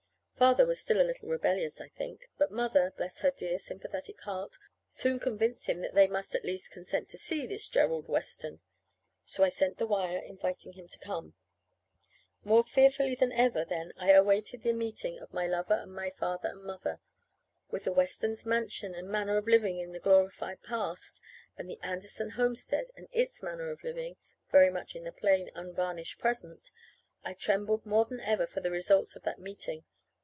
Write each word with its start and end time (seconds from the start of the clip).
Father 0.41 0.65
was 0.65 0.79
still 0.81 0.99
a 0.99 1.05
little 1.05 1.29
rebellious, 1.29 1.79
I 1.79 1.89
think; 1.89 2.31
but 2.39 2.49
Mother 2.51 2.91
bless 2.97 3.19
her 3.19 3.29
dear 3.29 3.59
sympathetic 3.59 4.19
heart! 4.21 4.57
soon 4.87 5.19
convinced 5.19 5.67
him 5.67 5.81
that 5.81 5.93
they 5.93 6.07
must 6.07 6.33
at 6.33 6.43
least 6.43 6.71
consent 6.71 7.09
to 7.09 7.17
see 7.19 7.45
this 7.45 7.67
Gerald 7.67 8.09
Weston. 8.09 8.59
So 9.23 9.43
I 9.43 9.49
sent 9.49 9.77
the 9.77 9.85
wire 9.85 10.17
inviting 10.17 10.73
him 10.73 10.87
to 10.87 10.97
come. 10.97 11.35
More 12.43 12.63
fearfully 12.63 13.13
than 13.13 13.31
ever 13.33 13.63
then 13.63 13.93
I 13.97 14.13
awaited 14.13 14.63
the 14.63 14.73
meeting 14.73 15.19
between 15.19 15.29
my 15.35 15.45
lover 15.45 15.75
and 15.75 15.93
my 15.93 16.09
father 16.09 16.49
and 16.49 16.63
mother. 16.63 16.99
With 17.69 17.83
the 17.83 17.93
Westons' 17.93 18.43
mansion 18.43 18.95
and 18.95 19.07
manner 19.09 19.37
of 19.37 19.45
living 19.47 19.77
in 19.77 19.91
the 19.91 19.99
glorified 19.99 20.63
past, 20.63 21.21
and 21.55 21.69
the 21.69 21.79
Anderson 21.83 22.31
homestead, 22.31 22.87
and 22.97 23.07
its 23.11 23.43
manner 23.43 23.69
of 23.69 23.83
living, 23.83 24.15
very 24.51 24.71
much 24.71 24.95
in 24.95 25.03
the 25.03 25.11
plain, 25.11 25.51
unvarnished 25.53 26.17
present, 26.17 26.71
I 27.23 27.35
trembled 27.35 27.85
more 27.85 28.05
than 28.05 28.21
ever 28.21 28.47
for 28.47 28.59
the 28.61 28.71
results 28.71 29.15
of 29.15 29.21
that 29.21 29.37
meeting. 29.37 29.83